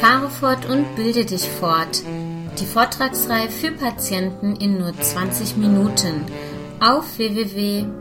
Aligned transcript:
Fahre 0.00 0.30
fort 0.30 0.66
und 0.68 0.96
bilde 0.96 1.24
dich 1.24 1.48
fort. 1.48 2.02
Die 2.58 2.66
Vortragsreihe 2.66 3.50
für 3.50 3.72
Patienten 3.72 4.56
in 4.56 4.78
nur 4.78 4.92
20 4.98 5.56
Minuten 5.56 6.24
auf 6.80 7.18
www.medcast.ch 7.18 7.92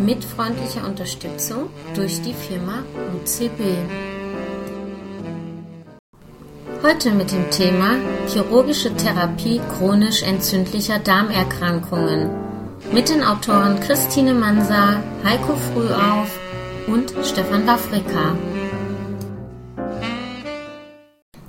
mit 0.00 0.24
freundlicher 0.24 0.86
Unterstützung 0.86 1.70
durch 1.94 2.20
die 2.20 2.34
Firma 2.34 2.84
UCB. 3.14 3.60
Heute 6.82 7.10
mit 7.10 7.32
dem 7.32 7.50
Thema 7.50 7.96
chirurgische 8.28 8.94
Therapie 8.94 9.60
chronisch 9.76 10.22
entzündlicher 10.22 10.98
Darmerkrankungen 10.98 12.30
mit 12.92 13.08
den 13.08 13.24
Autoren 13.24 13.80
Christine 13.80 14.34
Mansa, 14.34 15.02
Heiko 15.24 15.56
Frühauf 15.56 16.38
und 16.86 17.12
Stefan 17.24 17.66
Wafrika. 17.66 18.36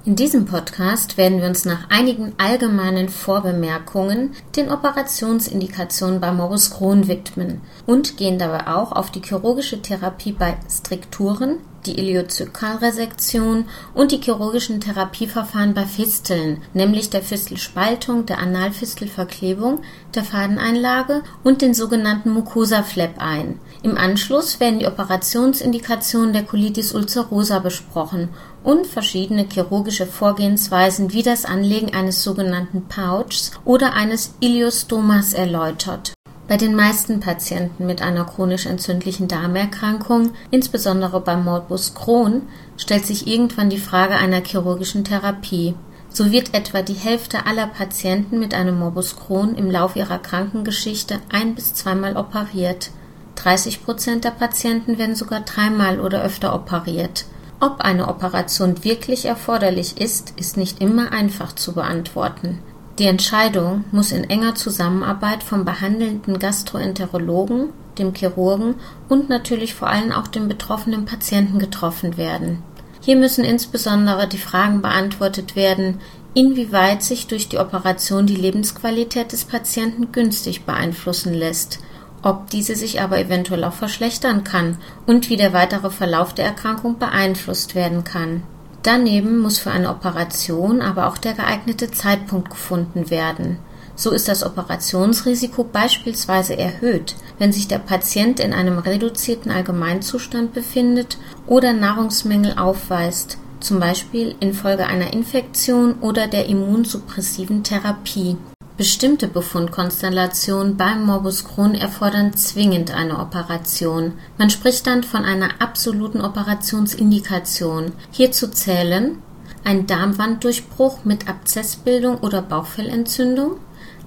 In 0.06 0.16
diesem 0.16 0.46
Podcast 0.46 1.18
werden 1.18 1.42
wir 1.42 1.48
uns 1.48 1.66
nach 1.66 1.90
einigen 1.90 2.34
allgemeinen 2.38 3.10
Vorbemerkungen 3.10 4.32
den 4.56 4.72
Operationsindikationen 4.72 6.22
bei 6.22 6.32
Morbus 6.32 6.72
Crohn 6.72 7.10
widmen 7.10 7.60
und 7.86 8.16
gehen 8.16 8.40
dabei 8.40 8.68
auch 8.68 8.94
auf 8.94 9.12
die 9.12 9.22
chirurgische 9.22 9.82
Therapie 9.82 10.32
bei 10.32 10.58
Strikturen, 10.70 11.58
die 11.86 12.00
Iliozykalresektion 12.00 13.66
und 13.94 14.12
die 14.12 14.22
chirurgischen 14.22 14.82
Therapieverfahren 14.82 15.74
bei 15.74 15.86
Fisteln, 15.86 16.62
nämlich 16.74 17.10
der 17.10 17.22
Fistelspaltung, 17.22 18.26
der 18.26 18.40
Analfistelverklebung, 18.40 19.82
der 20.16 20.24
Fadeneinlage 20.24 21.24
und 21.44 21.62
den 21.62 21.74
sogenannten 21.74 22.32
Mucosa-Flap 22.32 23.16
ein. 23.18 23.60
Im 23.82 23.98
Anschluss 23.98 24.60
werden 24.60 24.80
die 24.80 24.88
Operationsindikationen 24.88 26.34
der 26.34 26.44
Colitis 26.44 26.94
ulcerosa 26.94 27.60
besprochen 27.60 28.30
und 28.64 28.86
verschiedene 28.86 29.48
chirurgische 29.50 30.06
Vorgehensweisen 30.06 31.14
wie 31.14 31.24
das 31.24 31.46
Anlegen 31.46 31.94
eines 31.94 32.24
sogenannten 32.24 32.88
Pouchs 32.88 33.52
oder 33.64 33.94
eines 33.94 34.34
Iliostomas 34.42 35.34
erläutert. 35.34 36.14
Bei 36.50 36.58
den 36.58 36.74
meisten 36.74 37.20
Patienten 37.20 37.86
mit 37.86 38.02
einer 38.02 38.26
chronisch 38.26 38.66
entzündlichen 38.66 39.28
Darmerkrankung, 39.28 40.32
insbesondere 40.50 41.22
beim 41.22 41.46
Morbus 41.46 41.94
Crohn, 41.94 42.42
stellt 42.76 43.06
sich 43.06 43.28
irgendwann 43.28 43.70
die 43.70 43.78
Frage 43.78 44.16
einer 44.16 44.44
chirurgischen 44.44 45.04
Therapie. 45.04 45.76
So 46.10 46.32
wird 46.32 46.56
etwa 46.56 46.82
die 46.82 46.96
Hälfte 46.96 47.46
aller 47.46 47.68
Patienten 47.68 48.40
mit 48.40 48.56
einem 48.56 48.80
Morbus 48.80 49.16
Crohn 49.16 49.54
im 49.54 49.70
Lauf 49.70 49.96
ihrer 49.96 50.18
Krankengeschichte 50.18 51.20
ein 51.32 51.54
bis 51.54 51.76
zweimal 51.76 52.18
operiert. 52.18 52.90
30 53.36 53.86
Prozent 53.86 54.24
der 54.24 54.32
Patienten 54.32 54.98
werden 54.98 55.14
sogar 55.14 55.42
dreimal 55.42 56.00
oder 56.00 56.24
öfter 56.24 56.56
operiert. 56.56 57.26
Ob 57.60 57.82
eine 57.82 58.08
Operation 58.08 58.84
wirklich 58.84 59.26
erforderlich 59.26 60.02
ist, 60.02 60.34
ist 60.36 60.58
nicht 60.58 60.82
immer 60.82 61.12
einfach 61.12 61.54
zu 61.54 61.74
beantworten. 61.74 62.58
Die 63.00 63.06
Entscheidung 63.06 63.86
muss 63.92 64.12
in 64.12 64.30
enger 64.30 64.56
Zusammenarbeit 64.56 65.42
vom 65.42 65.66
behandelnden 65.66 66.38
Gastroenterologen, 66.38 67.70
dem 67.98 68.14
Chirurgen 68.14 68.76
und 69.08 69.30
natürlich 69.30 69.74
vor 69.74 69.90
allem 69.90 70.12
auch 70.12 70.28
dem 70.28 70.48
betroffenen 70.48 71.06
Patienten 71.06 71.60
getroffen 71.60 72.18
werden. 72.18 72.62
Hier 73.02 73.16
müssen 73.16 73.46
insbesondere 73.46 74.28
die 74.28 74.38
Fragen 74.38 74.82
beantwortet 74.82 75.56
werden, 75.56 76.00
inwieweit 76.34 77.02
sich 77.02 77.28
durch 77.28 77.48
die 77.48 77.58
Operation 77.58 78.28
die 78.28 78.36
Lebensqualität 78.36 79.32
des 79.32 79.46
Patienten 79.46 80.12
günstig 80.12 80.66
beeinflussen 80.66 81.34
lässt 81.34 81.80
ob 82.22 82.50
diese 82.50 82.76
sich 82.76 83.02
aber 83.02 83.20
eventuell 83.20 83.64
auch 83.64 83.74
verschlechtern 83.74 84.44
kann 84.44 84.78
und 85.06 85.30
wie 85.30 85.38
der 85.38 85.54
weitere 85.54 85.90
Verlauf 85.90 86.34
der 86.34 86.46
Erkrankung 86.46 87.00
beeinflusst 87.00 87.76
werden 87.76 88.04
kann. 88.04 88.44
Daneben 88.84 89.40
muss 89.40 89.58
für 89.58 89.72
eine 89.72 89.90
Operation 89.90 90.82
aber 90.82 91.08
auch 91.08 91.18
der 91.18 91.34
geeignete 91.34 91.92
Zeitpunkt 91.92 92.50
gefunden 92.50 93.10
werden. 93.10 93.58
So 93.96 94.12
ist 94.12 94.30
das 94.30 94.46
Operationsrisiko 94.46 95.66
beispielsweise 95.66 96.58
erhöht, 96.58 97.16
wenn 97.38 97.52
sich 97.52 97.68
der 97.68 97.80
Patient 97.80 98.40
in 98.40 98.54
einem 98.54 98.78
reduzierten 98.78 99.52
Allgemeinzustand 99.52 100.54
befindet 100.54 101.18
oder 101.48 101.74
Nahrungsmängel 101.74 102.58
aufweist, 102.58 103.38
zum 103.60 103.82
Beispiel 103.82 104.36
infolge 104.40 104.86
einer 104.86 105.12
Infektion 105.12 105.96
oder 106.00 106.28
der 106.28 106.46
immunsuppressiven 106.46 107.64
Therapie. 107.64 108.38
Bestimmte 108.80 109.28
Befundkonstellationen 109.28 110.78
beim 110.78 111.06
Morbus 111.06 111.44
Crohn 111.44 111.76
erfordern 111.76 112.32
zwingend 112.38 112.96
eine 112.96 113.20
Operation. 113.20 114.14
Man 114.38 114.50
spricht 114.50 114.88
dann 114.88 115.04
von 115.04 115.26
einer 115.26 115.50
absoluten 115.60 116.22
Operationsindikation. 116.22 117.92
Hierzu 118.12 118.48
zählen 118.48 119.22
ein 119.66 119.86
Darmwanddurchbruch 119.86 121.04
mit 121.04 121.28
Abzessbildung 121.28 122.20
oder 122.20 122.42
Bauchfellentzündung, 122.42 123.58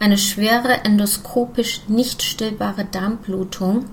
eine 0.00 0.16
schwere 0.16 0.87
endoskopisch 0.87 1.83
nicht 1.89 2.22
stillbare 2.22 2.87
Darmblutung, 2.87 3.84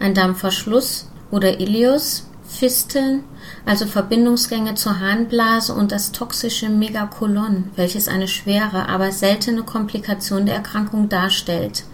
ein 0.00 0.12
Darmverschluss 0.12 1.10
oder 1.30 1.60
Ileus, 1.60 2.28
Fisteln, 2.48 3.24
also 3.64 3.86
Verbindungsgänge 3.86 4.74
zur 4.74 5.00
Harnblase 5.00 5.74
und 5.74 5.92
das 5.92 6.12
toxische 6.12 6.68
Megakolon, 6.68 7.70
welches 7.76 8.08
eine 8.08 8.28
schwere, 8.28 8.88
aber 8.88 9.12
seltene 9.12 9.62
Komplikation 9.62 10.46
der 10.46 10.56
Erkrankung 10.56 11.08
darstellt. 11.08 11.84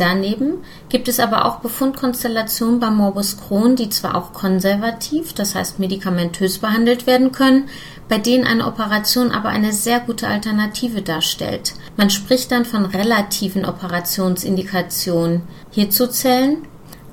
Daneben 0.00 0.64
gibt 0.88 1.08
es 1.08 1.20
aber 1.20 1.44
auch 1.44 1.58
Befundkonstellationen 1.58 2.80
bei 2.80 2.90
Morbus 2.90 3.36
Crohn, 3.36 3.76
die 3.76 3.90
zwar 3.90 4.14
auch 4.14 4.32
konservativ, 4.32 5.34
das 5.34 5.54
heißt 5.54 5.78
medikamentös 5.78 6.58
behandelt 6.58 7.06
werden 7.06 7.32
können, 7.32 7.68
bei 8.08 8.16
denen 8.16 8.46
eine 8.46 8.66
Operation 8.66 9.30
aber 9.30 9.50
eine 9.50 9.74
sehr 9.74 10.00
gute 10.00 10.26
Alternative 10.26 11.02
darstellt. 11.02 11.74
Man 11.98 12.08
spricht 12.08 12.50
dann 12.50 12.64
von 12.64 12.86
relativen 12.86 13.66
Operationsindikationen. 13.66 15.42
Hierzu 15.70 16.06
zählen 16.06 16.66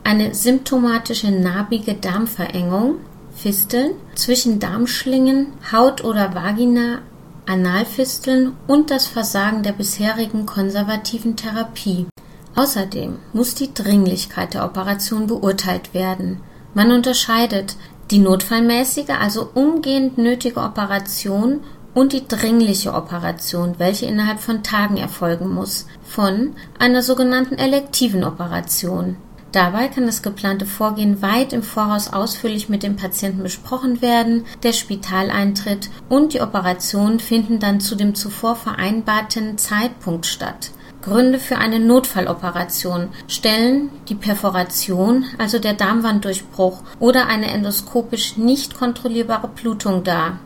eine 0.07 0.33
symptomatische 0.33 1.31
narbige 1.31 1.93
Darmverengung, 1.93 2.99
Fisteln 3.35 3.91
zwischen 4.15 4.57
Darmschlingen, 4.57 5.47
Haut 5.69 6.01
oder 6.01 6.33
Vagina, 6.33 6.99
Analfisteln 7.45 8.53
und 8.67 8.89
das 8.89 9.05
Versagen 9.05 9.63
der 9.63 9.73
bisherigen 9.73 10.45
konservativen 10.45 11.35
Therapie. 11.35 12.07
Außerdem 12.55 13.19
muss 13.33 13.53
die 13.55 13.73
Dringlichkeit 13.73 14.53
der 14.53 14.63
Operation 14.63 15.27
beurteilt 15.27 15.93
werden. 15.93 16.39
Man 16.73 16.91
unterscheidet 16.91 17.75
die 18.09 18.19
notfallmäßige, 18.19 19.09
also 19.09 19.49
umgehend 19.55 20.17
nötige 20.17 20.61
Operation 20.61 21.59
und 21.93 22.13
die 22.13 22.25
dringliche 22.25 22.93
Operation, 22.93 23.75
welche 23.77 24.05
innerhalb 24.05 24.39
von 24.39 24.63
Tagen 24.63 24.95
erfolgen 24.95 25.53
muss, 25.53 25.85
von 26.01 26.55
einer 26.79 27.01
sogenannten 27.01 27.55
elektiven 27.55 28.23
Operation. 28.23 29.17
Dabei 29.51 29.87
kann 29.87 30.05
das 30.05 30.21
geplante 30.21 30.65
Vorgehen 30.65 31.21
weit 31.21 31.53
im 31.53 31.63
Voraus 31.63 32.11
ausführlich 32.11 32.67
mit 32.67 32.83
dem 32.83 32.95
Patienten 32.95 33.43
besprochen 33.43 34.01
werden, 34.01 34.45
der 34.63 34.73
Spitaleintritt 34.73 35.89
und 36.09 36.33
die 36.33 36.41
Operationen 36.41 37.19
finden 37.19 37.59
dann 37.59 37.79
zu 37.79 37.95
dem 37.95 38.13
zuvor 38.13 38.55
vereinbarten 38.55 39.57
Zeitpunkt 39.57 40.25
statt. 40.25 40.71
Gründe 41.01 41.39
für 41.39 41.57
eine 41.57 41.79
Notfalloperation 41.79 43.09
stellen 43.27 43.89
die 44.09 44.15
Perforation, 44.15 45.25
also 45.37 45.57
der 45.57 45.73
Darmwanddurchbruch 45.73 46.81
oder 46.99 47.27
eine 47.27 47.49
endoskopisch 47.49 48.35
nicht 48.35 48.77
kontrollierbare 48.77 49.47
Blutung 49.47 50.03
dar 50.03 50.39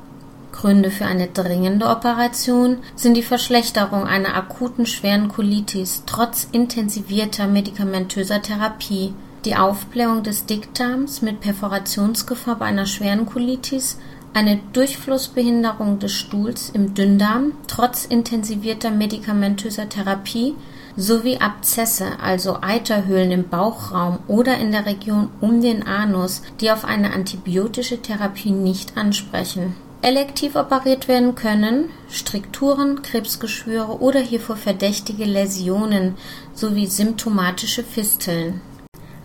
Gründe 0.51 0.91
für 0.91 1.05
eine 1.05 1.27
dringende 1.27 1.87
Operation 1.87 2.77
sind 2.95 3.15
die 3.15 3.23
Verschlechterung 3.23 4.05
einer 4.05 4.35
akuten 4.35 4.85
schweren 4.85 5.27
Colitis 5.27 6.03
trotz 6.05 6.47
intensivierter 6.51 7.47
medikamentöser 7.47 8.41
Therapie, 8.41 9.13
die 9.45 9.55
Aufblähung 9.55 10.23
des 10.23 10.45
Dickdarms 10.45 11.21
mit 11.21 11.41
Perforationsgefahr 11.41 12.57
bei 12.57 12.65
einer 12.65 12.85
schweren 12.85 13.25
Colitis, 13.25 13.97
eine 14.33 14.59
Durchflussbehinderung 14.73 15.99
des 15.99 16.13
Stuhls 16.13 16.69
im 16.69 16.93
Dünndarm 16.93 17.53
trotz 17.67 18.05
intensivierter 18.05 18.91
medikamentöser 18.91 19.89
Therapie 19.89 20.55
sowie 20.95 21.37
Abzesse, 21.37 22.19
also 22.21 22.59
Eiterhöhlen 22.61 23.31
im 23.31 23.49
Bauchraum 23.49 24.19
oder 24.27 24.57
in 24.57 24.71
der 24.71 24.85
Region 24.85 25.29
um 25.41 25.61
den 25.61 25.87
Anus, 25.87 26.41
die 26.59 26.71
auf 26.71 26.85
eine 26.85 27.13
antibiotische 27.13 28.01
Therapie 28.01 28.51
nicht 28.51 28.97
ansprechen 28.97 29.75
Elektiv 30.03 30.55
operiert 30.55 31.07
werden 31.07 31.35
können 31.35 31.89
Strikturen, 32.09 33.03
Krebsgeschwüre 33.03 34.01
oder 34.01 34.19
hiervor 34.19 34.55
verdächtige 34.55 35.25
Läsionen 35.25 36.15
sowie 36.55 36.87
symptomatische 36.87 37.83
Fisteln. 37.83 38.61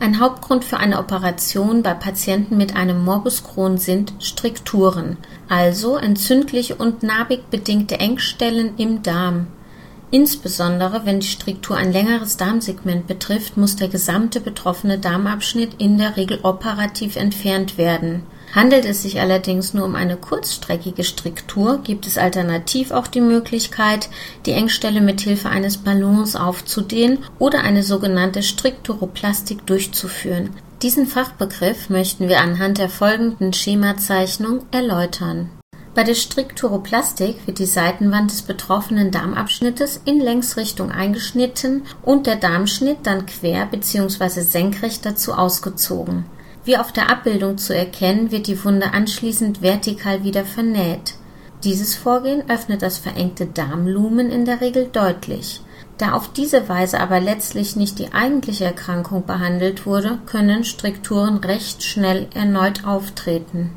Ein 0.00 0.20
Hauptgrund 0.20 0.66
für 0.66 0.76
eine 0.76 0.98
Operation 0.98 1.82
bei 1.82 1.94
Patienten 1.94 2.58
mit 2.58 2.76
einem 2.76 3.02
Morbus 3.02 3.42
Crohn 3.42 3.78
sind 3.78 4.12
Strikturen, 4.18 5.16
also 5.48 5.96
entzündliche 5.96 6.74
und 6.74 7.02
narbig 7.02 7.48
bedingte 7.48 7.98
Engstellen 7.98 8.74
im 8.76 9.02
Darm. 9.02 9.46
Insbesondere 10.10 11.06
wenn 11.06 11.20
die 11.20 11.26
Striktur 11.26 11.78
ein 11.78 11.90
längeres 11.90 12.36
Darmsegment 12.36 13.06
betrifft, 13.06 13.56
muss 13.56 13.76
der 13.76 13.88
gesamte 13.88 14.40
betroffene 14.40 14.98
Darmabschnitt 14.98 15.80
in 15.80 15.96
der 15.96 16.18
Regel 16.18 16.40
operativ 16.42 17.16
entfernt 17.16 17.78
werden 17.78 18.24
Handelt 18.56 18.86
es 18.86 19.02
sich 19.02 19.20
allerdings 19.20 19.74
nur 19.74 19.84
um 19.84 19.94
eine 19.94 20.16
kurzstreckige 20.16 21.04
Stricktour, 21.04 21.82
gibt 21.84 22.06
es 22.06 22.16
alternativ 22.16 22.90
auch 22.90 23.06
die 23.06 23.20
Möglichkeit, 23.20 24.08
die 24.46 24.52
Engstelle 24.52 25.02
mit 25.02 25.20
Hilfe 25.20 25.50
eines 25.50 25.76
Ballons 25.76 26.36
aufzudehnen 26.36 27.18
oder 27.38 27.60
eine 27.60 27.82
sogenannte 27.82 28.42
Strickturoplastik 28.42 29.66
durchzuführen. 29.66 30.54
Diesen 30.80 31.06
Fachbegriff 31.06 31.90
möchten 31.90 32.30
wir 32.30 32.40
anhand 32.40 32.78
der 32.78 32.88
folgenden 32.88 33.52
Schemazeichnung 33.52 34.62
erläutern. 34.70 35.50
Bei 35.94 36.02
der 36.02 36.14
Strickturoplastik 36.14 37.46
wird 37.46 37.58
die 37.58 37.66
Seitenwand 37.66 38.30
des 38.30 38.40
betroffenen 38.40 39.10
Darmabschnittes 39.10 40.00
in 40.06 40.18
Längsrichtung 40.18 40.90
eingeschnitten 40.90 41.82
und 42.02 42.26
der 42.26 42.36
Darmschnitt 42.36 43.00
dann 43.02 43.26
quer 43.26 43.66
bzw. 43.66 44.40
senkrecht 44.40 45.04
dazu 45.04 45.34
ausgezogen. 45.34 46.24
Wie 46.66 46.76
auf 46.76 46.90
der 46.90 47.10
Abbildung 47.10 47.58
zu 47.58 47.76
erkennen, 47.76 48.32
wird 48.32 48.48
die 48.48 48.64
Wunde 48.64 48.92
anschließend 48.92 49.62
vertikal 49.62 50.24
wieder 50.24 50.44
vernäht. 50.44 51.14
Dieses 51.62 51.94
Vorgehen 51.94 52.50
öffnet 52.50 52.82
das 52.82 52.98
verengte 52.98 53.46
Darmlumen 53.46 54.32
in 54.32 54.44
der 54.44 54.60
Regel 54.60 54.88
deutlich. 54.92 55.60
Da 55.96 56.12
auf 56.12 56.32
diese 56.32 56.68
Weise 56.68 56.98
aber 56.98 57.20
letztlich 57.20 57.76
nicht 57.76 58.00
die 58.00 58.12
eigentliche 58.12 58.64
Erkrankung 58.64 59.24
behandelt 59.24 59.86
wurde, 59.86 60.18
können 60.26 60.64
Strukturen 60.64 61.36
recht 61.36 61.84
schnell 61.84 62.26
erneut 62.34 62.84
auftreten. 62.84 63.70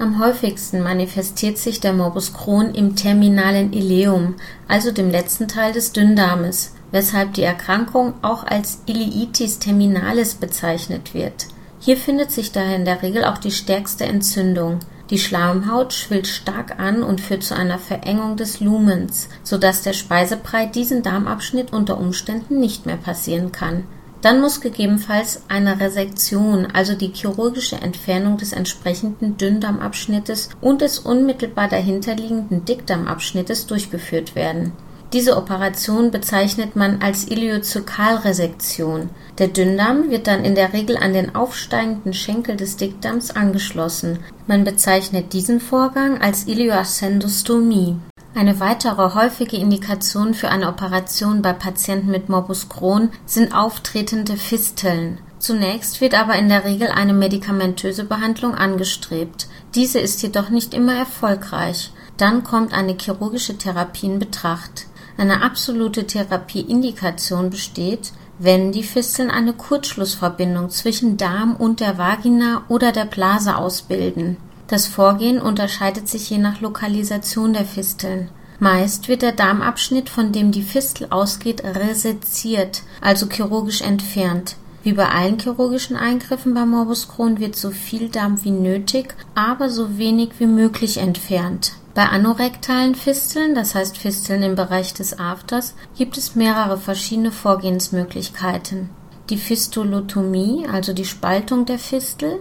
Am 0.00 0.18
häufigsten 0.18 0.82
manifestiert 0.82 1.56
sich 1.56 1.78
der 1.78 1.92
Morbus 1.92 2.34
Crohn 2.34 2.74
im 2.74 2.96
terminalen 2.96 3.72
Ileum, 3.72 4.34
also 4.66 4.90
dem 4.90 5.08
letzten 5.08 5.46
Teil 5.46 5.72
des 5.72 5.92
Dünndarmes, 5.92 6.74
weshalb 6.90 7.34
die 7.34 7.44
Erkrankung 7.44 8.14
auch 8.22 8.44
als 8.44 8.80
Ileitis 8.86 9.60
terminalis 9.60 10.34
bezeichnet 10.34 11.14
wird. 11.14 11.46
Hier 11.84 11.98
findet 11.98 12.30
sich 12.30 12.50
daher 12.50 12.76
in 12.76 12.86
der 12.86 13.02
Regel 13.02 13.26
auch 13.26 13.36
die 13.36 13.50
stärkste 13.50 14.06
Entzündung. 14.06 14.78
Die 15.10 15.18
Schleimhaut 15.18 15.92
schwillt 15.92 16.26
stark 16.26 16.80
an 16.80 17.02
und 17.02 17.20
führt 17.20 17.42
zu 17.42 17.54
einer 17.54 17.78
Verengung 17.78 18.38
des 18.38 18.60
Lumens, 18.60 19.28
so 19.42 19.58
dass 19.58 19.82
der 19.82 19.92
Speisebrei 19.92 20.64
diesen 20.64 21.02
Darmabschnitt 21.02 21.74
unter 21.74 21.98
Umständen 21.98 22.58
nicht 22.58 22.86
mehr 22.86 22.96
passieren 22.96 23.52
kann. 23.52 23.84
Dann 24.22 24.40
muss 24.40 24.62
gegebenenfalls 24.62 25.42
eine 25.48 25.78
Resektion, 25.78 26.64
also 26.72 26.94
die 26.94 27.12
chirurgische 27.12 27.76
Entfernung 27.76 28.38
des 28.38 28.54
entsprechenden 28.54 29.36
Dünndarmabschnittes 29.36 30.48
und 30.62 30.80
des 30.80 31.00
unmittelbar 31.00 31.68
dahinterliegenden 31.68 32.64
Dickdarmabschnittes 32.64 33.66
durchgeführt 33.66 34.34
werden 34.34 34.72
diese 35.14 35.36
Operation 35.36 36.10
bezeichnet 36.10 36.74
man 36.74 37.00
als 37.00 37.28
Iliozykalresektion. 37.28 39.10
Der 39.38 39.46
Dünndarm 39.46 40.10
wird 40.10 40.26
dann 40.26 40.44
in 40.44 40.56
der 40.56 40.72
Regel 40.72 40.96
an 40.96 41.12
den 41.12 41.36
aufsteigenden 41.36 42.12
Schenkel 42.12 42.56
des 42.56 42.76
Dickdarms 42.76 43.30
angeschlossen. 43.30 44.18
Man 44.48 44.64
bezeichnet 44.64 45.32
diesen 45.32 45.60
Vorgang 45.60 46.20
als 46.20 46.48
Ilioascendostomie. 46.48 47.96
Eine 48.34 48.58
weitere 48.58 49.14
häufige 49.14 49.56
Indikation 49.56 50.34
für 50.34 50.48
eine 50.48 50.66
Operation 50.66 51.42
bei 51.42 51.52
Patienten 51.52 52.10
mit 52.10 52.28
Morbus 52.28 52.68
Crohn 52.68 53.10
sind 53.24 53.54
auftretende 53.54 54.36
Fisteln. 54.36 55.20
Zunächst 55.38 56.00
wird 56.00 56.14
aber 56.20 56.34
in 56.34 56.48
der 56.48 56.64
Regel 56.64 56.88
eine 56.88 57.12
medikamentöse 57.12 58.02
Behandlung 58.02 58.56
angestrebt. 58.56 59.46
Diese 59.76 60.00
ist 60.00 60.22
jedoch 60.22 60.50
nicht 60.50 60.74
immer 60.74 60.96
erfolgreich. 60.96 61.92
Dann 62.16 62.42
kommt 62.42 62.72
eine 62.72 62.96
chirurgische 63.00 63.56
Therapie 63.56 64.06
in 64.06 64.18
Betracht. 64.18 64.86
Eine 65.16 65.42
absolute 65.42 66.06
Therapieindikation 66.06 67.50
besteht, 67.50 68.12
wenn 68.38 68.72
die 68.72 68.82
Fisteln 68.82 69.30
eine 69.30 69.52
Kurzschlussverbindung 69.52 70.70
zwischen 70.70 71.16
Darm 71.16 71.54
und 71.54 71.80
der 71.80 71.98
Vagina 71.98 72.64
oder 72.68 72.90
der 72.90 73.04
Blase 73.04 73.56
ausbilden. 73.56 74.36
Das 74.66 74.86
Vorgehen 74.86 75.40
unterscheidet 75.40 76.08
sich 76.08 76.30
je 76.30 76.38
nach 76.38 76.60
Lokalisation 76.60 77.52
der 77.52 77.64
Fisteln. 77.64 78.28
Meist 78.58 79.08
wird 79.08 79.22
der 79.22 79.32
Darmabschnitt, 79.32 80.08
von 80.08 80.32
dem 80.32 80.50
die 80.50 80.62
Fistel 80.62 81.08
ausgeht, 81.10 81.62
reseziert, 81.64 82.82
also 83.00 83.28
chirurgisch 83.28 83.82
entfernt. 83.82 84.56
Wie 84.82 84.92
bei 84.92 85.08
allen 85.08 85.38
chirurgischen 85.38 85.96
Eingriffen 85.96 86.54
bei 86.54 86.64
Morbus 86.66 87.08
Crohn 87.08 87.38
wird 87.38 87.56
so 87.56 87.70
viel 87.70 88.08
Darm 88.08 88.42
wie 88.44 88.50
nötig, 88.50 89.14
aber 89.34 89.70
so 89.70 89.96
wenig 89.98 90.30
wie 90.38 90.46
möglich 90.46 90.98
entfernt. 90.98 91.72
Bei 91.94 92.08
anorektalen 92.08 92.96
Fisteln, 92.96 93.54
das 93.54 93.76
heißt 93.76 93.98
Fisteln 93.98 94.42
im 94.42 94.56
Bereich 94.56 94.94
des 94.94 95.16
Afters, 95.20 95.76
gibt 95.96 96.18
es 96.18 96.34
mehrere 96.34 96.76
verschiedene 96.76 97.30
Vorgehensmöglichkeiten. 97.30 98.90
Die 99.30 99.38
Fistulotomie, 99.38 100.66
also 100.66 100.92
die 100.92 101.04
Spaltung 101.04 101.66
der 101.66 101.78
Fistel, 101.78 102.40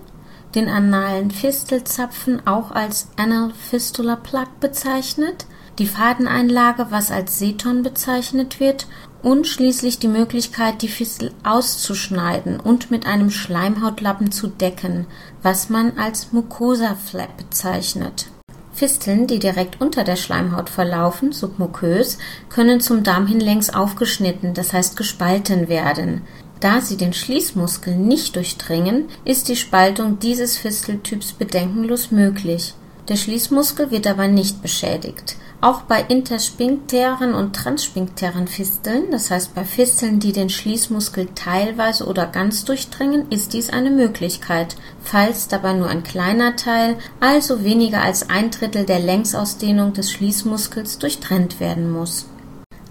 den 0.56 0.70
analen 0.70 1.30
Fistelzapfen 1.30 2.48
auch 2.48 2.72
als 2.72 3.10
Anal 3.16 3.52
Fistula 3.54 4.16
Plug 4.16 4.48
bezeichnet, 4.60 5.46
die 5.78 5.88
Fadeneinlage, 5.88 6.88
was 6.90 7.12
als 7.12 7.38
Seton 7.38 7.84
bezeichnet 7.84 8.60
wird, 8.60 8.88
und 9.22 9.48
schließlich 9.48 10.00
die 10.00 10.08
Möglichkeit, 10.08 10.82
die 10.82 10.88
Fistel 10.88 11.32
auszuschneiden 11.44 12.60
und 12.60 12.90
mit 12.90 13.06
einem 13.06 13.30
Schleimhautlappen 13.30 14.32
zu 14.32 14.48
decken, 14.48 15.06
was 15.44 15.70
man 15.70 15.98
als 15.98 16.34
Mucosa 16.34 16.96
Flap 16.96 17.38
bezeichnet 17.38 18.33
Fisteln, 18.74 19.28
die 19.28 19.40
direkt 19.40 19.80
unter 19.80 20.04
der 20.04 20.16
Schleimhaut 20.16 20.70
verlaufen 20.70 21.32
(submukös), 21.32 22.18
können 22.50 22.82
zum 22.82 23.04
Darm 23.04 23.28
hin 23.28 23.40
längs 23.40 23.70
aufgeschnitten, 23.70 24.54
das 24.54 24.74
heißt 24.74 24.98
gespalten 24.98 25.70
werden. 25.70 26.24
Da 26.60 26.82
sie 26.82 26.98
den 26.98 27.14
Schließmuskel 27.14 27.96
nicht 27.96 28.36
durchdringen, 28.36 29.10
ist 29.26 29.48
die 29.48 29.56
Spaltung 29.56 30.20
dieses 30.20 30.58
Fisteltyps 30.58 31.34
bedenkenlos 31.34 32.12
möglich. 32.12 32.74
Der 33.10 33.18
Schließmuskel 33.18 33.92
wird 33.92 34.08
aber 34.08 34.28
nicht 34.28 34.62
beschädigt. 34.62 35.36
Auch 35.60 35.84
bei 35.84 36.02
intersphinktären 36.02 37.34
und 37.34 37.56
transsphinktären 37.56 38.48
Fisteln, 38.48 39.12
das 39.12 39.32
heißt 39.32 39.56
bei 39.56 39.64
Fisteln, 39.64 40.20
die 40.20 40.32
den 40.32 40.50
Schließmuskel 40.50 41.30
teilweise 41.36 42.06
oder 42.06 42.26
ganz 42.26 42.66
durchdringen, 42.66 43.30
ist 43.30 43.54
dies 43.54 43.70
eine 43.70 43.90
Möglichkeit, 43.90 44.76
falls 45.02 45.48
dabei 45.48 45.74
nur 45.74 45.88
ein 45.88 46.04
kleiner 46.04 46.56
Teil, 46.56 46.98
also 47.20 47.64
weniger 47.64 48.02
als 48.02 48.30
ein 48.30 48.52
Drittel 48.52 48.86
der 48.86 49.00
Längsausdehnung 49.00 49.94
des 49.94 50.12
Schließmuskels 50.12 51.00
durchtrennt 51.00 51.60
werden 51.60 51.92
muss. 51.92 52.26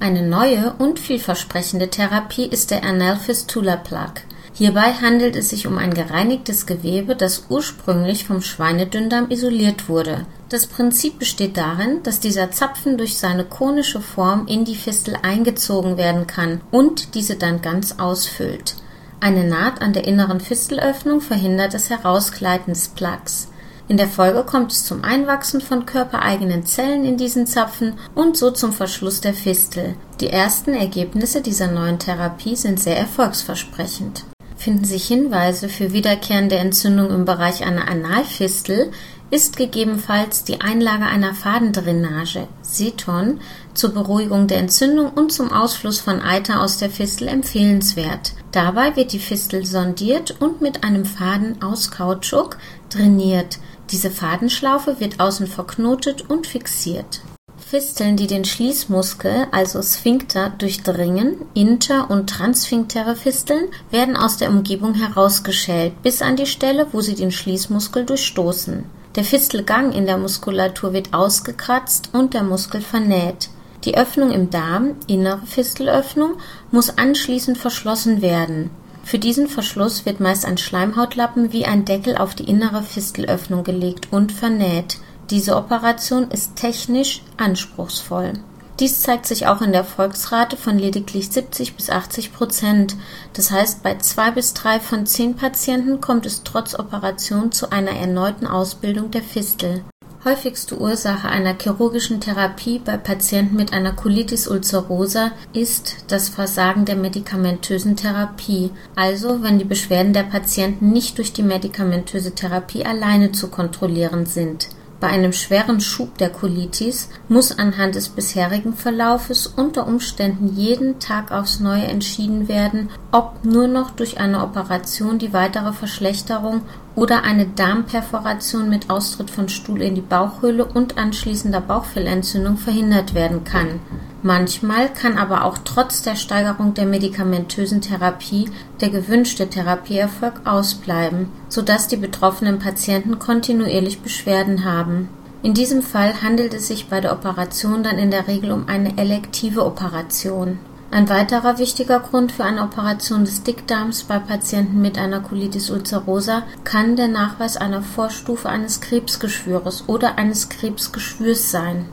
Eine 0.01 0.23
neue 0.23 0.75
und 0.79 0.99
vielversprechende 0.99 1.89
Therapie 1.89 2.47
ist 2.47 2.71
der 2.71 2.85
Anal 2.85 3.17
Fistula 3.17 3.77
Plug 3.77 4.15
Hierbei 4.55 4.93
handelt 4.93 5.35
es 5.35 5.49
sich 5.49 5.67
um 5.67 5.79
ein 5.79 5.95
gereinigtes 5.95 6.67
Gewebe, 6.67 7.17
das 7.17 7.47
ursprünglich 7.49 8.27
vom 8.27 8.43
Schweinedünndarm 8.43 9.31
isoliert 9.31 9.89
wurde. 9.89 10.27
Das 10.51 10.67
Prinzip 10.67 11.19
besteht 11.19 11.57
darin, 11.57 12.03
dass 12.03 12.21
dieser 12.21 12.51
Zapfen 12.51 12.99
durch 12.99 13.17
seine 13.17 13.45
konische 13.45 14.01
Form 14.01 14.47
in 14.47 14.67
die 14.67 14.77
Fistel 14.77 15.17
eingezogen 15.23 15.97
werden 15.97 16.27
kann 16.27 16.61
und 16.71 17.15
diese 17.15 17.37
dann 17.37 17.63
ganz 17.63 17.99
ausfüllt. 17.99 18.77
Eine 19.21 19.45
Naht 19.45 19.81
an 19.81 19.95
der 19.95 20.05
inneren 20.05 20.41
Fistelöffnung 20.41 21.23
verhindert 21.23 21.73
das 21.73 21.89
Herausgleiten 21.89 22.75
des 22.75 22.89
Plugs. 22.89 23.49
In 23.89 23.97
der 23.97 24.09
Folge 24.09 24.45
kommt 24.45 24.73
es 24.73 24.85
zum 24.85 25.03
Einwachsen 25.03 25.61
von 25.61 25.87
körpereigenen 25.87 26.67
Zellen 26.67 27.05
in 27.05 27.17
diesen 27.17 27.47
Zapfen 27.47 27.95
und 28.15 28.37
so 28.37 28.51
zum 28.51 28.73
Verschluss 28.73 29.21
der 29.21 29.35
Fistel. 29.35 29.95
Die 30.21 30.29
ersten 30.29 30.75
Ergebnisse 30.75 31.41
dieser 31.41 31.69
neuen 31.69 31.99
Therapie 31.99 32.57
sind 32.57 32.79
sehr 32.81 32.99
erfolgsversprechend 32.99 34.25
finden 34.63 34.85
sich 34.85 35.09
Hinweise 35.09 35.69
für 35.69 35.93
wiederkehrende 35.93 36.57
Entzündung 36.57 37.11
im 37.11 37.25
Bereich 37.25 37.65
einer 37.65 37.89
Analfistel, 37.89 38.93
ist 39.31 39.57
gegebenenfalls 39.57 40.45
die 40.45 40.61
Einlage 40.61 41.07
einer 41.07 41.35
Fadendrainage 41.35 42.47
(Seton) 42.63 43.41
zur 43.75 43.95
Beruhigung 43.95 44.47
der 44.47 44.59
Entzündung 44.59 45.11
und 45.11 45.33
zum 45.33 45.51
Ausfluss 45.51 46.01
von 46.01 46.21
Eiter 46.21 46.61
aus 46.61 46.79
der 46.79 46.91
Fistel 46.91 47.29
empfehlenswert. 47.29 48.35
Dabei 48.53 48.95
wird 48.95 49.13
die 49.13 49.19
Fistel 49.19 49.67
sondiert 49.67 50.37
und 50.41 50.61
mit 50.61 50.85
einem 50.85 51.07
Faden 51.07 51.61
aus 51.63 51.91
Kautschuk 51.91 52.59
drainiert. 52.91 53.59
Diese 53.91 54.11
Fadenschlaufe 54.11 55.01
wird 55.01 55.19
außen 55.19 55.47
verknotet 55.49 56.31
und 56.31 56.47
fixiert 56.47 57.23
Fisteln, 57.73 58.19
die 58.19 58.27
den 58.27 58.45
Schließmuskel, 58.45 59.47
also 59.51 59.81
Sphinkter, 59.81 60.51
durchdringen 60.59 61.37
(inter 61.55 62.11
und 62.11 62.29
transsphinktere 62.29 63.17
Fisteln) 63.17 63.71
werden 63.91 64.15
aus 64.15 64.37
der 64.37 64.51
Umgebung 64.51 64.93
herausgeschält 64.93 66.03
bis 66.03 66.21
an 66.21 66.37
die 66.37 66.45
Stelle, 66.45 66.89
wo 66.93 67.01
sie 67.01 67.15
den 67.15 67.33
Schließmuskel 67.33 68.05
durchstoßen. 68.05 68.85
Der 69.17 69.25
Fistelgang 69.25 69.93
in 69.93 70.05
der 70.05 70.19
Muskulatur 70.19 70.93
wird 70.93 71.15
ausgekratzt 71.15 72.11
und 72.13 72.35
der 72.35 72.43
Muskel 72.43 72.83
vernäht. 72.83 73.49
Die 73.87 73.97
Öffnung 73.97 74.33
im 74.33 74.51
Darm 74.51 74.97
(innere 75.07 75.47
Fistelöffnung) 75.47 76.33
muss 76.73 76.99
anschließend 76.99 77.57
verschlossen 77.57 78.21
werden. 78.21 78.69
Für 79.03 79.19
diesen 79.19 79.49
Verschluss 79.49 80.05
wird 80.05 80.21
meist 80.21 80.45
ein 80.45 80.59
Schleimhautlappen 80.59 81.55
wie 81.55 81.65
ein 81.65 81.87
Deckel 81.87 82.19
auf 82.19 82.35
die 82.35 82.51
innere 82.51 82.83
Fistelöffnung 82.83 83.65
gelegt 83.65 84.09
und 84.11 84.31
vernäht 84.31 84.99
diese 85.33 85.57
Operation 85.57 86.31
ist 86.31 86.57
technisch 86.57 87.23
anspruchsvoll. 87.39 88.35
Dies 88.81 89.01
zeigt 89.01 89.25
sich 89.27 89.47
auch 89.47 89.63
in 89.63 89.73
der 89.73 89.81
Erfolgsrate 89.81 90.59
von 90.59 90.79
lediglich 90.79 91.31
70 91.31 91.75
bis 91.75 91.89
80 91.89 92.35
Prozent. 92.35 92.97
Das 93.33 93.51
heißt, 93.51 93.83
bei 93.83 93.97
zwei 93.97 94.31
bis 94.31 94.53
drei 94.53 94.79
von 94.79 95.07
zehn 95.07 95.35
Patienten 95.35 96.03
kommt 96.03 96.27
es 96.27 96.43
trotz 96.43 96.79
Operation 96.79 97.51
zu 97.51 97.73
einer 97.73 97.93
erneuten 97.93 98.47
Ausbildung 98.47 99.11
der 99.11 99.23
Fistel. 99.23 99.83
Häufigste 100.23 100.79
Ursache 100.79 101.29
einer 101.29 101.57
chirurgischen 101.59 102.21
Therapie 102.21 102.79
bei 102.79 102.99
Patienten 102.99 103.57
mit 103.57 103.73
einer 103.73 103.93
Colitis 103.93 104.47
ulcerosa 104.47 105.33
ist 105.55 106.05
das 106.09 106.29
Versagen 106.29 106.85
der 106.85 106.97
medikamentösen 106.97 107.97
Therapie, 107.97 108.71
also 108.97 109.43
wenn 109.43 109.59
die 109.59 109.65
Beschwerden 109.65 110.13
der 110.13 110.25
Patienten 110.25 110.93
nicht 110.93 111.17
durch 111.17 111.33
die 111.33 111.43
medikamentöse 111.43 112.35
Therapie 112.35 112.85
alleine 112.85 113.33
zu 113.33 113.49
kontrollieren 113.49 114.27
sind 114.27 114.69
bei 115.03 115.09
einem 115.09 115.33
schweren 115.33 115.81
Schub 115.81 116.17
der 116.19 116.31
Colitis 116.31 117.09
muss 117.29 117.59
anhand 117.59 117.97
des 117.97 118.09
bisherigen 118.09 118.73
Verlaufes 118.73 119.49
unter 119.49 119.89
Umständen 119.89 120.55
jeden 120.55 121.01
Tag 121.01 121.33
aufs 121.33 121.59
Neue 121.59 121.83
entschieden 121.83 122.47
werden, 122.47 122.89
ob 123.11 123.45
nur 123.45 123.67
noch 123.67 123.91
durch 123.91 124.21
eine 124.21 124.45
Operation 124.45 125.19
die 125.19 125.33
weitere 125.33 125.73
Verschlechterung 125.73 126.63
oder 126.95 127.25
eine 127.25 127.47
Darmperforation 127.47 128.69
mit 128.69 128.91
Austritt 128.91 129.31
von 129.31 129.49
Stuhl 129.49 129.81
in 129.81 129.95
die 129.95 130.01
Bauchhöhle 130.01 130.65
und 130.65 130.99
anschließender 130.99 131.61
Bauchfellentzündung 131.61 132.57
verhindert 132.57 133.15
werden 133.15 133.45
kann. 133.45 133.81
Manchmal 134.23 134.89
kann 134.89 135.19
aber 135.19 135.45
auch 135.45 135.59
trotz 135.65 136.03
der 136.03 136.15
Steigerung 136.15 136.75
der 136.75 136.87
medikamentösen 136.87 137.81
Therapie 137.81 138.51
der 138.81 138.91
gewünschte 138.91 139.49
Therapieerfolg 139.49 140.43
ausbleiben, 140.45 141.29
sodass 141.49 141.89
die 141.89 141.97
betroffenen 141.97 142.59
Patienten 142.59 143.19
kontinuierlich 143.19 144.01
Beschwerden 144.01 144.65
haben. 144.65 145.09
In 145.43 145.55
diesem 145.55 145.83
Fall 145.83 146.23
handelt 146.23 146.55
es 146.55 146.69
sich 146.69 146.89
bei 146.89 147.01
der 147.01 147.13
Operation 147.13 147.83
dann 147.83 147.99
in 147.99 148.13
der 148.13 148.29
Regel 148.29 148.53
um 148.53 148.69
eine 148.69 148.97
elektive 148.97 149.67
Operation 149.67 150.61
ein 150.93 151.09
weiterer 151.09 151.59
wichtiger 151.59 152.01
Grund 152.01 152.33
für 152.33 152.45
eine 152.45 152.63
Operation 152.63 153.25
des 153.25 153.43
Dickdarms 153.43 154.05
bei 154.05 154.19
Patienten 154.19 154.83
mit 154.83 154.99
einer 154.99 155.21
Colitis 155.21 155.71
ulcerosa 155.71 156.43
kann 156.65 156.97
der 156.97 157.09
Nachweis 157.09 157.57
einer 157.57 157.81
Vorstufe 157.81 158.51
eines 158.51 158.83
Krebsgeschwüres 158.83 159.85
oder 159.87 160.19
eines 160.19 160.51
Krebsgeschwürs 160.51 161.51
sein. 161.51 161.87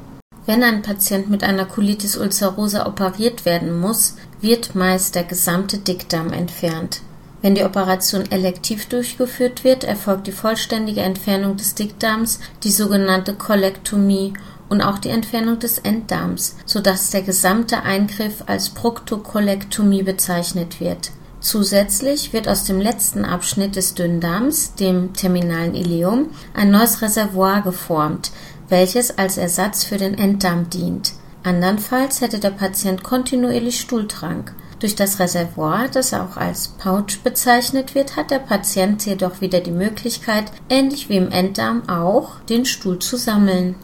Wenn 0.46 0.64
ein 0.64 0.82
Patient 0.82 1.30
mit 1.30 1.46
einer 1.46 1.64
Colitis 1.66 2.18
ulcerosa 2.18 2.88
operiert 2.88 3.46
werden 3.46 3.80
muss, 3.80 4.18
wird 4.42 4.76
meist 4.76 5.16
der 5.16 5.24
gesamte 5.24 5.78
Dickdarm 5.78 6.34
entfernt. 6.34 7.00
Wenn 7.42 7.56
die 7.56 7.64
Operation 7.64 8.30
elektiv 8.30 8.88
durchgeführt 8.90 9.64
wird, 9.64 9.86
erfolgt 9.86 10.28
die 10.28 10.34
vollständige 10.34 11.02
Entfernung 11.02 11.56
des 11.56 11.74
Dickdarms, 11.74 12.42
die 12.64 12.72
sogenannte 12.72 13.34
Kolektomie 13.34 14.34
und 14.70 14.82
auch 14.82 15.00
die 15.00 15.10
Entfernung 15.10 15.60
des 15.60 15.80
Enddarms, 15.80 16.56
sodass 16.66 17.10
der 17.10 17.24
gesamte 17.24 17.84
Eingriff 17.84 18.44
als 18.46 18.70
Proktokolektomie 18.70 20.04
bezeichnet 20.04 20.80
wird. 20.80 21.12
Zusätzlich 21.42 22.34
wird 22.34 22.48
aus 22.48 22.66
dem 22.66 22.80
letzten 22.80 23.24
Abschnitt 23.24 23.76
des 23.76 23.94
Dünndarms, 23.94 24.76
dem 24.76 25.14
terminalen 25.14 25.74
Ileum, 25.74 26.32
ein 26.54 26.70
neues 26.70 27.02
Reservoir 27.02 27.62
geformt, 27.62 28.32
welches 28.68 29.18
als 29.18 29.38
Ersatz 29.38 29.84
für 29.84 29.98
den 29.98 30.18
Enddarm 30.18 30.70
dient. 30.70 31.14
Andernfalls 31.44 32.20
hätte 32.20 32.40
der 32.40 32.52
Patient 32.52 33.04
kontinuierlich 33.04 33.80
Stuhltrank. 33.80 34.54
Durch 34.80 34.96
das 34.96 35.20
Reservoir, 35.20 35.88
das 35.92 36.14
auch 36.14 36.38
als 36.38 36.70
Pouch 36.70 37.20
bezeichnet 37.24 37.96
wird, 37.96 38.18
hat 38.18 38.32
der 38.32 38.40
Patient 38.40 39.06
jedoch 39.06 39.40
wieder 39.40 39.62
die 39.62 39.72
Möglichkeit, 39.72 40.46
ähnlich 40.70 41.10
wie 41.10 41.18
im 41.18 41.32
Enddarm 41.32 41.88
auch, 41.88 42.40
den 42.50 42.66
Stuhl 42.66 43.00
zu 43.00 43.16
sammeln. 43.18 43.76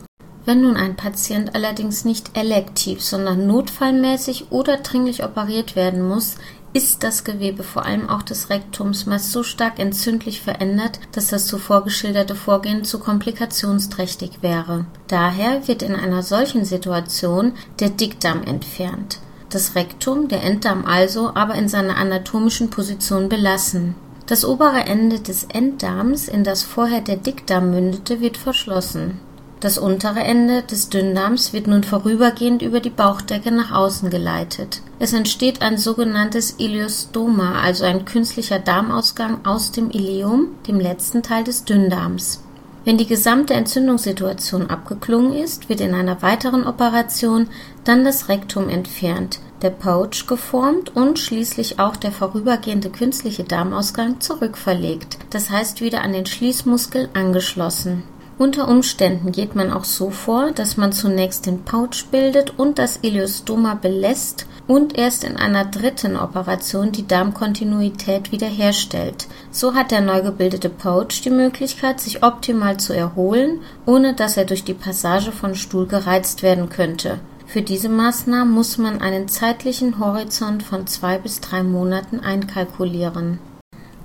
Wenn 0.45 0.61
nun 0.61 0.77
ein 0.77 0.95
Patient 0.95 1.55
allerdings 1.55 2.05
nicht 2.05 2.37
elektiv, 2.37 3.03
sondern 3.03 3.47
notfallmäßig 3.47 4.51
oder 4.51 4.77
dringlich 4.77 5.23
operiert 5.23 5.75
werden 5.75 6.07
muss, 6.07 6.35
ist 6.75 7.03
das 7.03 7.23
Gewebe 7.23 7.63
vor 7.63 7.85
allem 7.85 8.09
auch 8.09 8.21
des 8.21 8.49
Rektums 8.49 9.05
meist 9.05 9.31
so 9.31 9.43
stark 9.43 9.79
entzündlich 9.79 10.41
verändert, 10.41 10.99
dass 11.13 11.27
das 11.27 11.47
zuvor 11.47 11.85
geschilderte 11.85 12.35
Vorgehen 12.35 12.83
zu 12.83 12.99
komplikationsträchtig 12.99 14.41
wäre. 14.41 14.85
Daher 15.07 15.67
wird 15.69 15.81
in 15.81 15.95
einer 15.95 16.21
solchen 16.21 16.65
Situation 16.65 17.53
der 17.79 17.89
Dickdarm 17.89 18.43
entfernt. 18.43 19.19
Das 19.49 19.75
Rektum, 19.75 20.27
der 20.27 20.43
Enddarm 20.43 20.85
also, 20.85 21.31
aber 21.33 21.55
in 21.55 21.69
seiner 21.69 21.95
anatomischen 21.95 22.69
Position 22.69 23.29
belassen. 23.29 23.95
Das 24.25 24.43
obere 24.43 24.79
Ende 24.81 25.19
des 25.21 25.45
Enddarms, 25.45 26.27
in 26.27 26.43
das 26.43 26.63
vorher 26.63 26.99
der 26.99 27.15
Dickdarm 27.15 27.71
mündete, 27.71 28.19
wird 28.19 28.35
verschlossen. 28.35 29.21
Das 29.61 29.77
untere 29.77 30.19
Ende 30.19 30.63
des 30.63 30.89
Dünndarms 30.89 31.53
wird 31.53 31.67
nun 31.67 31.83
vorübergehend 31.83 32.61
über 32.61 32.81
die 32.81 32.89
Bauchdecke 32.89 33.51
nach 33.51 33.71
außen 33.71 34.09
geleitet. 34.09 34.81
Es 34.99 35.13
entsteht 35.13 35.61
ein 35.61 35.77
sogenanntes 35.77 36.55
Ileostoma, 36.59 37.61
also 37.61 37.85
ein 37.85 38.05
künstlicher 38.05 38.59
Darmausgang 38.59 39.45
aus 39.45 39.71
dem 39.71 39.91
Ileum, 39.91 40.49
dem 40.67 40.79
letzten 40.79 41.23
Teil 41.23 41.45
des 41.45 41.63
Dünndarms. 41.63 42.41
Wenn 42.83 42.99
die 42.99 43.07
gesamte 43.07 43.55
Entzündungssituation 43.55 44.69
abgeklungen 44.69 45.33
ist, 45.33 45.69
wird 45.69 45.81
in 45.81 45.95
einer 45.95 46.21
weiteren 46.21 46.67
Operation 46.67 47.47
dann 47.83 48.05
das 48.05 48.29
Rektum 48.29 48.69
entfernt, 48.69 49.39
der 49.63 49.71
Pouch 49.71 50.27
geformt 50.27 50.95
und 50.95 51.17
schließlich 51.17 51.79
auch 51.79 51.95
der 51.95 52.11
vorübergehende 52.11 52.91
künstliche 52.91 53.43
Darmausgang 53.43 54.21
zurückverlegt, 54.21 55.17
das 55.31 55.49
heißt 55.49 55.81
wieder 55.81 56.01
an 56.01 56.13
den 56.13 56.27
Schließmuskel 56.27 57.09
angeschlossen. 57.15 58.03
Unter 58.37 58.67
Umständen 58.67 59.31
geht 59.31 59.55
man 59.55 59.71
auch 59.71 59.85
so 59.85 60.09
vor, 60.09 60.51
dass 60.51 60.75
man 60.75 60.91
zunächst 60.91 61.45
den 61.45 61.63
Pouch 61.63 62.05
bildet 62.11 62.59
und 62.59 62.77
das 62.79 62.99
Ileostoma 63.01 63.75
belässt 63.75 64.45
und 64.67 64.97
erst 64.97 65.23
in 65.23 65.37
einer 65.37 65.63
dritten 65.63 66.17
Operation 66.17 66.91
die 66.91 67.07
Darmkontinuität 67.07 68.33
wiederherstellt. 68.33 69.27
So 69.51 69.73
hat 69.73 69.91
der 69.91 70.01
neu 70.01 70.21
gebildete 70.21 70.69
Pouch 70.69 71.21
die 71.23 71.29
Möglichkeit, 71.29 72.01
sich 72.01 72.23
optimal 72.23 72.75
zu 72.77 72.91
erholen, 72.91 73.61
ohne 73.85 74.15
dass 74.15 74.35
er 74.35 74.43
durch 74.45 74.65
die 74.65 74.73
Passage 74.73 75.31
von 75.31 75.55
Stuhl 75.55 75.87
gereizt 75.87 76.43
werden 76.43 76.67
könnte. 76.67 77.19
Für 77.47 77.61
diese 77.61 77.87
Maßnahmen 77.89 78.53
muss 78.53 78.77
man 78.77 78.99
einen 78.99 79.29
zeitlichen 79.29 79.97
Horizont 79.99 80.61
von 80.61 80.87
zwei 80.87 81.19
bis 81.19 81.39
drei 81.39 81.63
Monaten 81.63 82.19
einkalkulieren. 82.19 83.39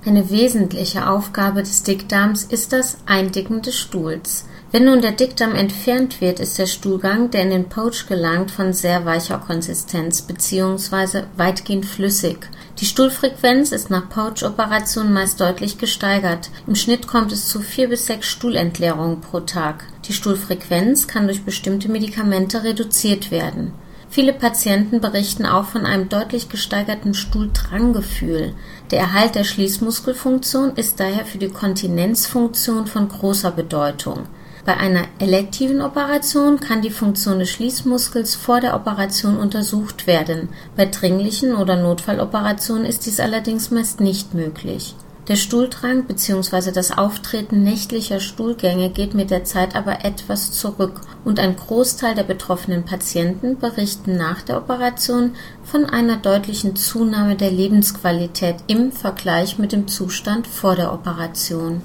Eine 0.02 0.30
wesentliche 0.30 1.10
Aufgabe 1.10 1.62
des 1.62 1.82
Dickdarms 1.82 2.44
ist 2.44 2.72
das 2.72 2.96
Eindicken 3.04 3.60
des 3.60 3.78
Stuhls. 3.78 4.46
Wenn 4.72 4.86
nun 4.86 5.02
der 5.02 5.12
Dickdarm 5.12 5.54
entfernt 5.54 6.22
wird, 6.22 6.40
ist 6.40 6.58
der 6.58 6.66
Stuhlgang, 6.66 7.30
der 7.30 7.42
in 7.42 7.50
den 7.50 7.68
Pouch 7.68 8.06
gelangt, 8.08 8.50
von 8.50 8.72
sehr 8.72 9.04
weicher 9.04 9.36
Konsistenz 9.36 10.22
bzw. 10.22 11.24
weitgehend 11.36 11.84
flüssig. 11.84 12.48
Die 12.78 12.86
Stuhlfrequenz 12.86 13.72
ist 13.72 13.90
nach 13.90 14.08
Pouch-Operationen 14.08 15.12
meist 15.12 15.38
deutlich 15.38 15.76
gesteigert. 15.76 16.50
Im 16.66 16.76
Schnitt 16.76 17.06
kommt 17.06 17.30
es 17.30 17.48
zu 17.48 17.60
vier 17.60 17.90
bis 17.90 18.06
sechs 18.06 18.26
Stuhlentleerungen 18.28 19.20
pro 19.20 19.40
Tag. 19.40 19.84
Die 20.06 20.14
Stuhlfrequenz 20.14 21.08
kann 21.08 21.26
durch 21.26 21.44
bestimmte 21.44 21.90
Medikamente 21.90 22.64
reduziert 22.64 23.30
werden. 23.30 23.74
Viele 24.12 24.32
Patienten 24.32 25.00
berichten 25.00 25.46
auch 25.46 25.66
von 25.66 25.86
einem 25.86 26.08
deutlich 26.08 26.48
gesteigerten 26.48 27.14
Stuhldranggefühl. 27.14 28.54
Der 28.90 28.98
Erhalt 28.98 29.36
der 29.36 29.44
Schließmuskelfunktion 29.44 30.72
ist 30.74 30.98
daher 30.98 31.24
für 31.24 31.38
die 31.38 31.48
Kontinenzfunktion 31.48 32.88
von 32.88 33.08
großer 33.08 33.52
Bedeutung. 33.52 34.24
Bei 34.64 34.76
einer 34.76 35.04
elektiven 35.20 35.80
Operation 35.80 36.58
kann 36.58 36.82
die 36.82 36.90
Funktion 36.90 37.38
des 37.38 37.50
Schließmuskels 37.50 38.34
vor 38.34 38.60
der 38.60 38.74
Operation 38.74 39.38
untersucht 39.38 40.08
werden. 40.08 40.48
Bei 40.74 40.86
dringlichen 40.86 41.54
oder 41.54 41.76
Notfalloperationen 41.76 42.86
ist 42.86 43.06
dies 43.06 43.20
allerdings 43.20 43.70
meist 43.70 44.00
nicht 44.00 44.34
möglich. 44.34 44.96
Der 45.28 45.36
Stuhldrang 45.36 46.04
bzw. 46.04 46.72
das 46.72 46.96
Auftreten 46.96 47.62
nächtlicher 47.62 48.20
Stuhlgänge 48.20 48.90
geht 48.90 49.14
mit 49.14 49.30
der 49.30 49.44
Zeit 49.44 49.76
aber 49.76 50.04
etwas 50.04 50.52
zurück 50.52 51.02
und 51.24 51.38
ein 51.38 51.56
Großteil 51.56 52.14
der 52.14 52.24
betroffenen 52.24 52.84
Patienten 52.84 53.58
berichten 53.58 54.16
nach 54.16 54.42
der 54.42 54.56
Operation 54.56 55.34
von 55.62 55.84
einer 55.84 56.16
deutlichen 56.16 56.74
Zunahme 56.74 57.36
der 57.36 57.50
Lebensqualität 57.50 58.56
im 58.66 58.92
Vergleich 58.92 59.58
mit 59.58 59.72
dem 59.72 59.86
Zustand 59.88 60.46
vor 60.46 60.74
der 60.74 60.92
Operation. 60.92 61.82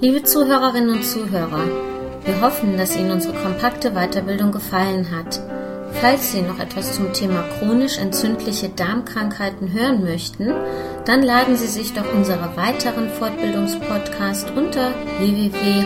Liebe 0.00 0.22
Zuhörerinnen 0.22 0.90
und 0.90 1.04
Zuhörer, 1.04 1.66
wir 2.24 2.40
hoffen, 2.40 2.76
dass 2.76 2.96
Ihnen 2.96 3.12
unsere 3.12 3.34
kompakte 3.34 3.92
Weiterbildung 3.92 4.52
gefallen 4.52 5.10
hat. 5.10 5.40
Falls 6.00 6.32
Sie 6.32 6.42
noch 6.42 6.58
etwas 6.58 6.94
zum 6.94 7.12
Thema 7.12 7.44
chronisch 7.58 7.98
entzündliche 7.98 8.68
Darmkrankheiten 8.68 9.72
hören 9.72 10.04
möchten, 10.04 10.52
dann 11.04 11.22
laden 11.22 11.56
Sie 11.56 11.66
sich 11.66 11.92
doch 11.94 12.12
unsere 12.12 12.56
weiteren 12.56 13.08
Fortbildungspodcast 13.10 14.50
unter 14.56 14.90
www.medcast.ch 15.18 15.80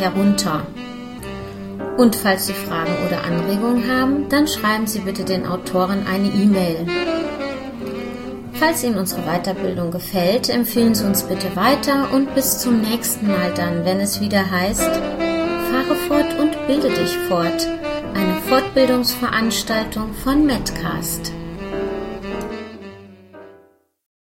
herunter. 0.00 0.66
Und 1.98 2.16
falls 2.16 2.46
Sie 2.46 2.54
Fragen 2.54 2.92
oder 3.06 3.24
Anregungen 3.24 3.90
haben, 3.90 4.28
dann 4.28 4.48
schreiben 4.48 4.86
Sie 4.86 5.00
bitte 5.00 5.24
den 5.24 5.46
Autoren 5.46 6.06
eine 6.06 6.28
E-Mail. 6.28 6.86
Falls 8.54 8.84
Ihnen 8.84 8.98
unsere 8.98 9.22
Weiterbildung 9.22 9.90
gefällt, 9.90 10.48
empfehlen 10.48 10.94
Sie 10.94 11.04
uns 11.04 11.24
bitte 11.24 11.54
weiter 11.56 12.08
und 12.12 12.34
bis 12.34 12.58
zum 12.58 12.80
nächsten 12.80 13.26
Mal 13.26 13.52
dann, 13.54 13.84
wenn 13.84 14.00
es 14.00 14.20
wieder 14.20 14.50
heißt, 14.50 14.80
fahre 14.80 15.96
fort 16.08 16.38
und 16.40 16.56
bilde 16.66 16.88
dich 16.88 17.16
fort 17.28 17.68
Fortbildungsveranstaltung 18.54 20.14
von 20.14 20.46
Medcast. 20.46 21.32